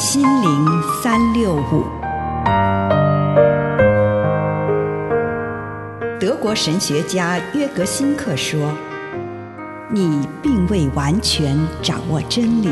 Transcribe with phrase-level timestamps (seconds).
[0.00, 1.82] 心灵三六五。
[6.20, 8.72] 德国神学家约格辛克说
[9.90, 12.70] ：“你并未完全掌握真理，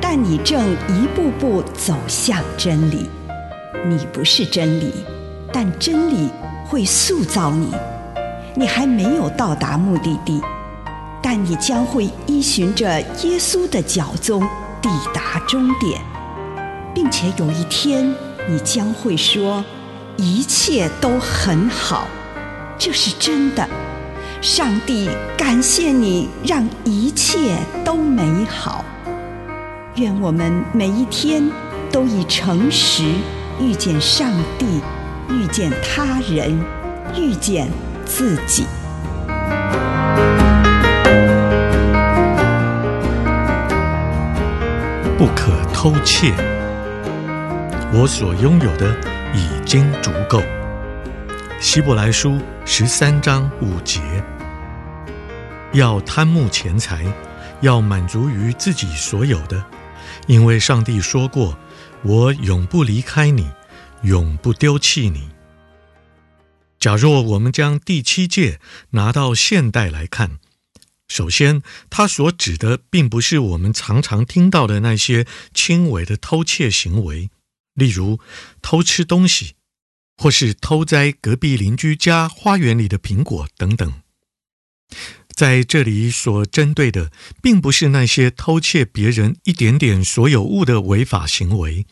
[0.00, 3.08] 但你正一步步走向真理。
[3.86, 4.92] 你不是真理，
[5.52, 6.28] 但真理
[6.66, 7.72] 会塑造你。
[8.56, 10.42] 你还没有到达目的地，
[11.22, 14.42] 但你将会依循着耶稣的脚踪
[14.82, 16.00] 抵达终点，
[17.00, 18.12] 并且有一天，
[18.48, 19.64] 你将会说：
[20.16, 22.08] 一切都很好。”
[22.76, 23.64] 这是真的，
[24.40, 28.84] 上帝感谢你，让一切都美好。
[29.94, 31.48] 愿我们每一天
[31.92, 33.04] 都以诚实
[33.60, 34.66] 遇见上帝，
[35.30, 36.60] 遇见他人，
[37.16, 37.68] 遇见
[38.04, 38.66] 自己。
[45.16, 46.32] 不可偷窃，
[47.90, 48.94] 我所拥有的
[49.34, 50.42] 已经足够。
[51.58, 53.98] 希伯来书十三章五节，
[55.72, 57.02] 要贪慕钱财，
[57.62, 59.64] 要满足于自己所有的，
[60.26, 61.58] 因为上帝说过
[62.04, 63.48] ：“我永不离开你，
[64.02, 65.30] 永不丢弃你。”
[66.78, 70.32] 假若我们将第七诫拿到现代来看，
[71.08, 77.30] 首先，它所指的并不是我们常常听到的那些轻微的偷窃行为，
[77.78, 78.18] 例如
[78.60, 79.54] 偷吃东西。
[80.20, 84.02] 或是偷摘隔壁邻居家花园里的苹果等等，
[85.28, 91.86] 在这里所针对的，并不是那些偷窃别人一点点所有物的违法行为，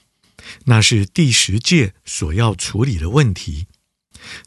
[0.64, 3.68] 那是第十诫所要处理的问题。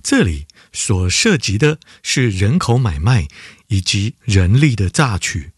[0.03, 3.29] 这里所涉及的是人口买卖
[3.67, 5.51] 以及人力的榨取。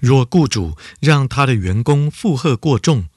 [0.00, 3.10] 若雇主让他的员工负荷过重，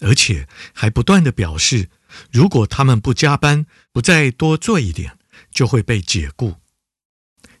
[0.00, 1.88] 而且还不断地表示，
[2.30, 5.18] 如果他们不加班，不再多做一点，
[5.50, 6.56] 就会被解雇。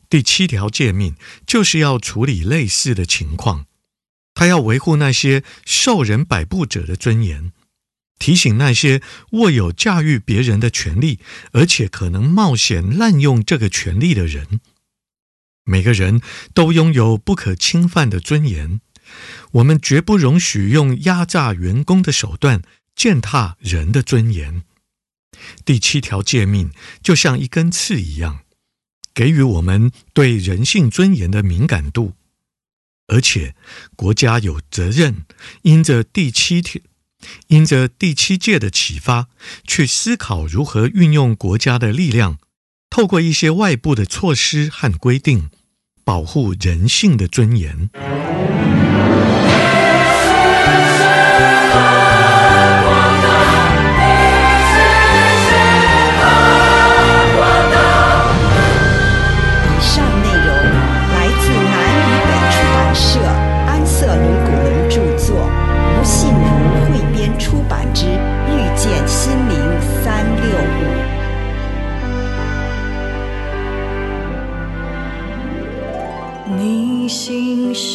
[0.08, 3.66] 第七条诫命就是要处理类似的情况，
[4.34, 7.52] 他要维护那些受人摆布者的尊严，
[8.18, 9.02] 提醒那些
[9.32, 11.18] 握有驾驭别人的权利，
[11.52, 14.60] 而且可能冒险滥用这个权利的人。
[15.64, 16.20] 每个人
[16.54, 18.80] 都拥有不可侵犯的尊严，
[19.52, 22.62] 我们绝不容许用压榨员工的手段。
[22.96, 24.62] 践踏人的尊严，
[25.66, 26.70] 第七条诫命
[27.02, 28.40] 就像一根刺一样，
[29.12, 32.14] 给予我们对人性尊严的敏感度，
[33.08, 33.54] 而且
[33.96, 35.26] 国家有责任，
[35.60, 36.80] 因着第七条，
[37.48, 39.28] 因着第七届的启发，
[39.66, 42.38] 去思考如何运用国家的力量，
[42.88, 45.50] 透过一些外部的措施和规定，
[46.02, 47.90] 保护人性的尊严。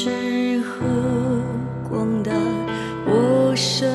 [0.03, 0.83] 世和
[1.87, 2.31] 广大，
[3.05, 3.90] 我身。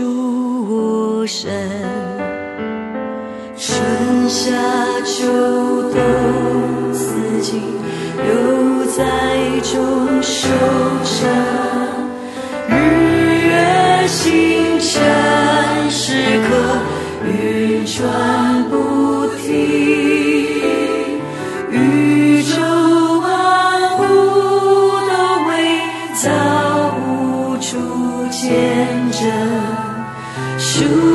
[0.00, 1.50] 住我身，
[3.54, 4.50] 春夏
[5.04, 5.79] 秋。
[30.80, 31.09] 都。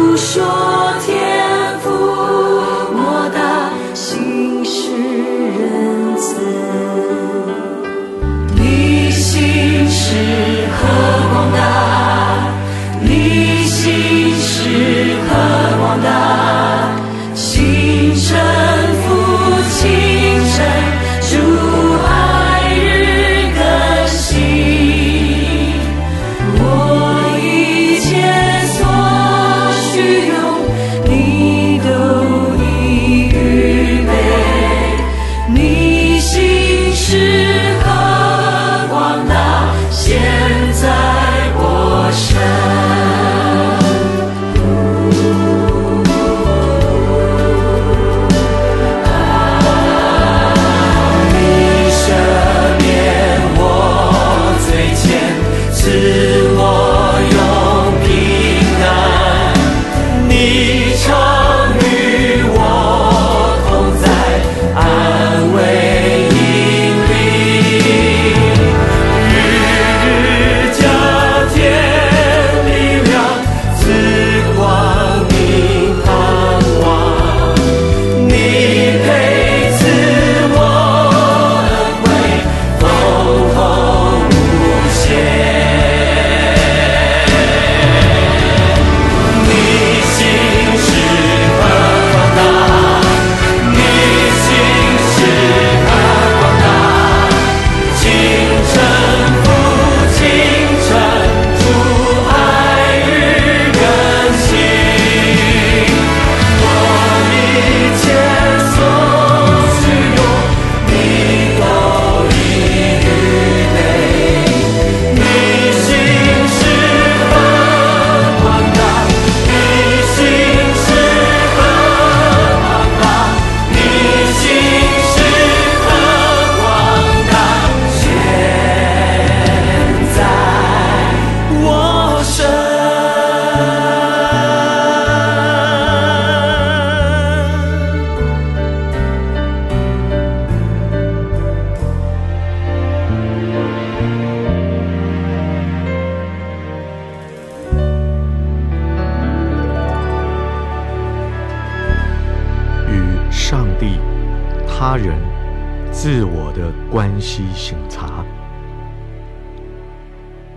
[157.35, 158.23] 关系省察。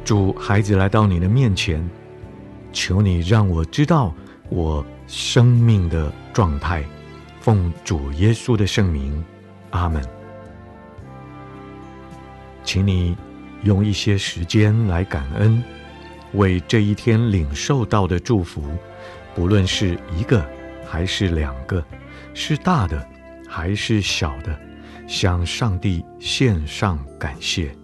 [0.04, 1.84] 主，孩子来到你的面前，
[2.72, 4.14] 求你让我知道
[4.48, 6.84] 我生命的状态。
[7.40, 9.24] 奉主耶稣的圣名，
[9.70, 10.00] 阿门。
[12.62, 13.16] 请你
[13.64, 15.60] 用一些时间来感恩，
[16.34, 18.62] 为这一天领受到的祝福，
[19.34, 20.48] 不论是一个
[20.86, 21.84] 还是两个，
[22.34, 23.04] 是大的
[23.48, 24.56] 还是小的，
[25.08, 27.74] 向上帝献上感谢。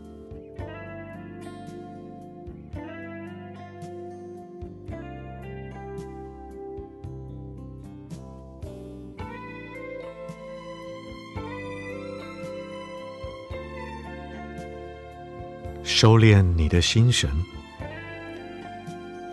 [15.82, 17.31] 收敛你的心神，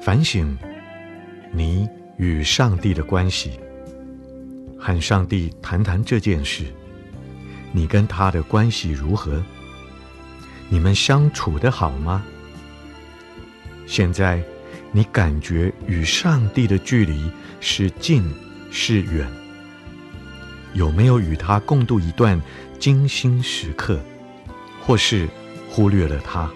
[0.02, 0.58] 反省
[1.52, 3.60] 你与上帝的关系，
[4.80, 6.66] 和上帝谈谈这件事。
[7.71, 9.41] 你跟他的关系如何？
[10.69, 12.23] 你们相处得好吗？
[13.88, 14.41] 现在
[14.91, 17.29] 你感觉与上帝的距离
[17.59, 18.23] 是近
[18.71, 19.28] 是远？
[20.73, 22.42] 有没有与他共度一段
[22.80, 23.99] 精心时刻，
[24.81, 25.28] 或是
[25.69, 26.49] 忽略了他？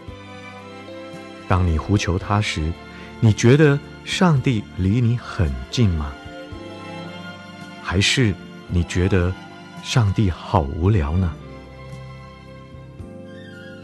[1.48, 2.72] 当你呼求他时，
[3.20, 6.14] 你觉得上帝离你很近吗？
[7.84, 8.34] 还是
[8.68, 9.34] 你觉得
[9.86, 11.32] 上帝好无聊呢？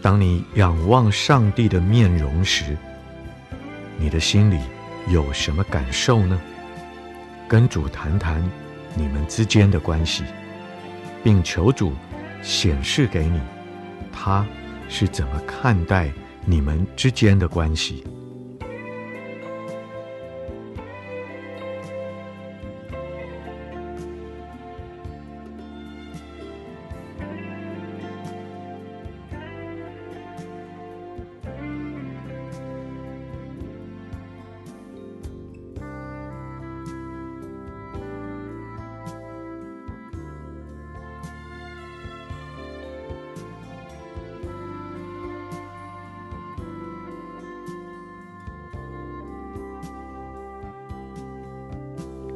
[0.02, 2.76] 当你仰望上帝的面容时，
[4.00, 4.60] 你的心里
[5.10, 6.42] 有什么感受呢？
[7.48, 8.44] 跟主谈谈
[8.96, 10.24] 你们之间的关系，
[11.24, 11.94] 并求主
[12.42, 13.40] 显示给你，
[14.12, 14.44] 他
[14.90, 16.12] 是怎么看待
[16.46, 18.04] 你们之间的关系。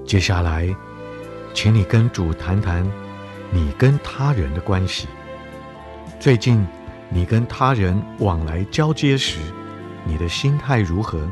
[0.06, 0.70] 接下来，
[1.52, 2.86] 请你跟主谈谈
[3.52, 5.08] 你跟他人的关系。
[6.20, 6.64] 最近，
[7.10, 9.40] 你跟他人往来交接时，
[10.06, 11.28] 你的心态如何？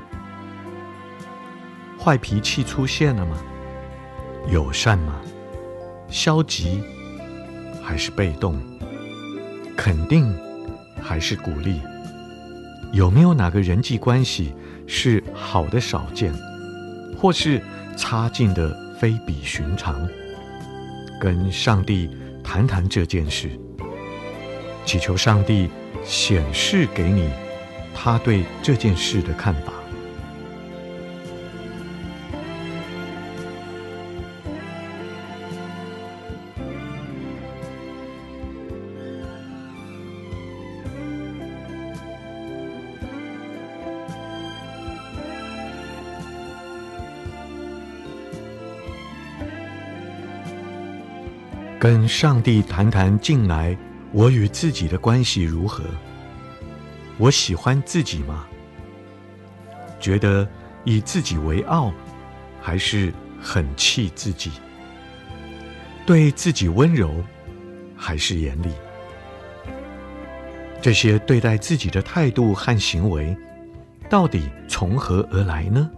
[2.00, 3.38] 坏脾气出现了吗？
[4.50, 5.22] 友善吗？
[6.10, 6.84] 消极
[7.84, 8.60] 还是被动？
[9.77, 10.36] 肯定
[11.00, 11.80] 还是鼓励？
[12.92, 14.56] 有没有哪个人际关系
[14.88, 16.34] 是好的少见，
[17.15, 17.62] 或是？
[17.98, 20.08] 差劲的非比寻常，
[21.20, 22.10] 跟上帝
[22.44, 23.50] 谈谈这件事，
[24.86, 25.70] 祈求上帝
[26.04, 27.30] 显示给你
[27.94, 29.73] 他对这件事的看法。
[51.84, 53.78] 跟上帝谈谈近来
[54.13, 55.84] 我与自己的关系如何？
[57.18, 58.48] 我喜欢自己吗？
[60.00, 60.48] 觉得
[60.86, 61.92] 以自己为傲，
[62.62, 64.50] 还是很气自己？
[66.06, 67.22] 对自己温柔，
[67.98, 68.70] 还是严厉？
[70.82, 73.36] 这些对待自己的态度和行为，
[74.10, 75.92] 到底从何而来呢？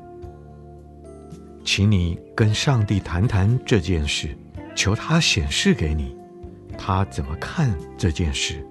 [1.63, 4.35] 请你跟上帝谈谈这件事。
[4.75, 6.15] 求他显示给你，
[6.77, 8.63] 他怎么看这件事。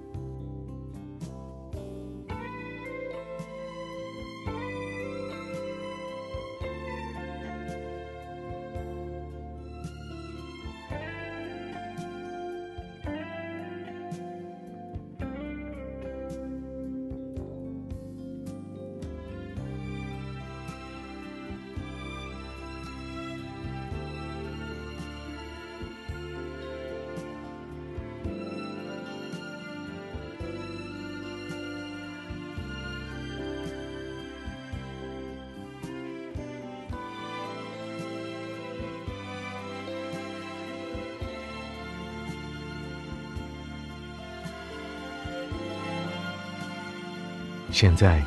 [47.75, 48.23] 现在，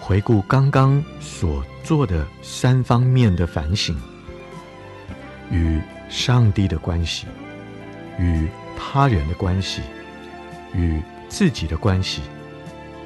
[0.00, 3.96] 回顾刚刚所做的三方面的反省：
[5.52, 7.28] 与上帝的关系，
[8.18, 9.82] 与他人的关系，
[10.74, 12.22] 与自己的关系，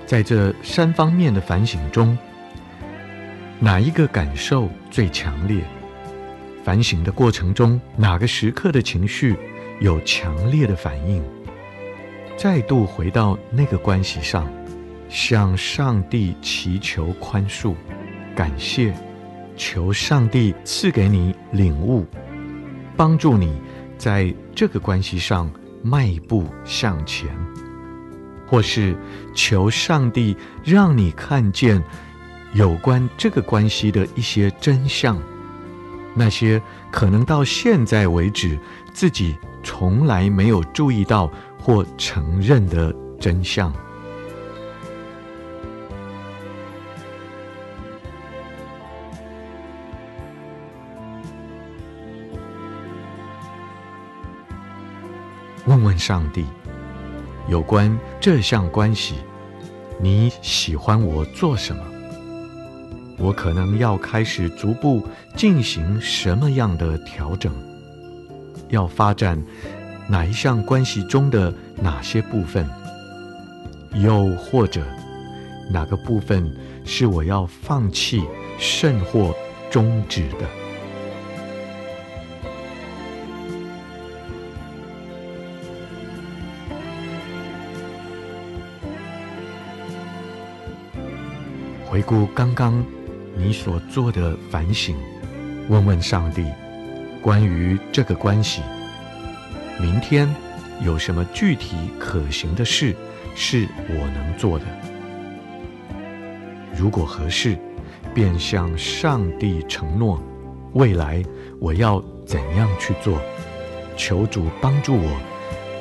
[0.07, 2.17] 在这三方面的反省中，
[3.59, 5.63] 哪一个感受最强烈？
[6.65, 9.37] 反省的过程中，哪个时刻的情绪
[9.79, 11.23] 有强烈的反应？
[12.39, 14.51] 再度回到那个关系上，
[15.11, 17.75] 向上帝祈求宽恕、
[18.35, 18.95] 感谢，
[19.57, 22.07] 求上帝赐给你领悟，
[22.97, 23.61] 帮助你
[23.99, 25.51] 在这个关系上
[25.83, 27.29] 迈步向前，
[28.47, 28.97] 或是
[29.35, 31.83] 求上帝让你看见
[32.53, 35.21] 有关这个关系的一些真相。
[36.15, 36.63] 那些
[36.93, 38.57] 可能到现在为止
[38.93, 43.73] 自己从来没有注意到或承认的真相。
[56.01, 56.47] 上帝，
[57.47, 59.17] 有关这项关系，
[60.01, 61.83] 你喜欢我做什么？
[63.19, 67.53] 我可能要开始逐步进行什么样的调整？
[68.71, 69.41] 要发展
[70.09, 72.67] 哪一项关系中的哪些部分？
[73.95, 74.83] 又或者
[75.71, 76.51] 哪个部分
[76.85, 78.23] 是我要放弃
[78.59, 79.35] 甚或
[79.71, 80.60] 终止的？
[92.01, 92.83] 回顾刚刚。
[93.37, 94.97] 你所做的反省，
[95.69, 96.47] 问问上帝，
[97.23, 98.63] 关于这个关系，
[99.79, 100.29] 明天
[100.83, 102.97] 有什么具体可行的事
[103.37, 104.65] 是我能做的？
[106.75, 107.57] 如果合适，
[108.15, 110.21] 便向上帝承诺，
[110.73, 111.23] 未来
[111.61, 113.21] 我要怎样去做？
[113.97, 115.21] 求主帮助我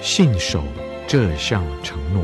[0.02, 0.62] 信守
[1.08, 2.24] 这项承诺。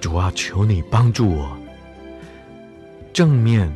[0.00, 1.58] 主啊，求你帮助我，
[3.12, 3.74] 正面、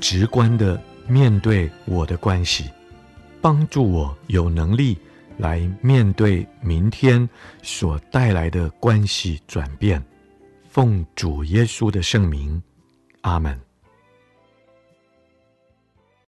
[0.00, 2.70] 直观的面对我的关系，
[3.40, 4.98] 帮助我有能力
[5.38, 7.28] 来面对明天
[7.62, 10.02] 所带来的关系转变。
[10.68, 12.62] 奉主耶稣的圣名，
[13.22, 13.63] 阿门。